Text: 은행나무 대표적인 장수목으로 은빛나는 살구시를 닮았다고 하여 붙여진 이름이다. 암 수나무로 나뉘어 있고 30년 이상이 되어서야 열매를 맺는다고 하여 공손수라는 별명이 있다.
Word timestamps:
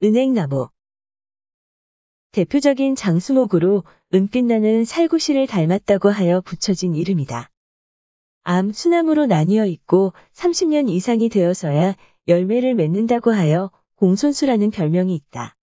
은행나무 0.00 0.68
대표적인 2.30 2.94
장수목으로 2.94 3.82
은빛나는 4.14 4.84
살구시를 4.84 5.48
닮았다고 5.48 6.08
하여 6.10 6.40
붙여진 6.40 6.94
이름이다. 6.94 7.50
암 8.44 8.70
수나무로 8.72 9.26
나뉘어 9.26 9.66
있고 9.66 10.12
30년 10.34 10.88
이상이 10.88 11.28
되어서야 11.28 11.96
열매를 12.28 12.74
맺는다고 12.74 13.32
하여 13.32 13.72
공손수라는 13.96 14.70
별명이 14.70 15.16
있다. 15.16 15.56